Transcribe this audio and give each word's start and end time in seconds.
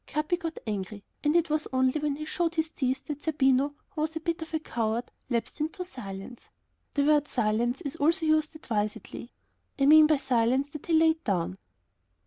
Capi 0.07 0.35
got 0.35 0.57
angry, 0.65 1.03
and 1.23 1.35
it 1.35 1.51
was 1.51 1.67
only 1.71 1.99
when 2.01 2.15
he 2.15 2.25
showed 2.25 2.55
his 2.55 2.71
teeth 2.71 3.05
that 3.05 3.21
Zerbino, 3.21 3.75
who 3.91 4.01
was 4.01 4.15
a 4.15 4.19
bit 4.19 4.41
of 4.41 4.51
a 4.51 4.59
coward, 4.59 5.11
lapsed 5.29 5.59
into 5.61 5.85
silence. 5.85 6.49
The 6.95 7.03
word 7.03 7.27
"silence" 7.27 7.81
is 7.81 7.97
also 7.97 8.25
used 8.25 8.55
advisedly. 8.55 9.31
I 9.77 9.85
mean 9.85 10.07
by 10.07 10.17
silence 10.17 10.71
that 10.71 10.87
he 10.87 10.93
laid 10.93 11.23
down. 11.23 11.59